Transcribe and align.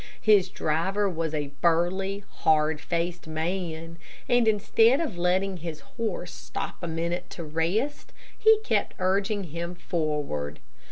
His 0.19 0.49
driver 0.49 1.07
was 1.07 1.31
a 1.35 1.51
burly, 1.61 2.23
hard 2.37 2.81
faced 2.81 3.27
man, 3.27 3.99
and 4.27 4.47
instead 4.47 4.99
of 4.99 5.15
letting 5.15 5.57
his 5.57 5.81
horse 5.81 6.33
stop 6.33 6.77
a 6.81 6.87
minute 6.87 7.29
to 7.29 7.43
rest 7.43 8.11
he 8.35 8.59
kept 8.63 8.95
urging 8.97 9.43
him 9.53 9.75
forward. 9.75 10.59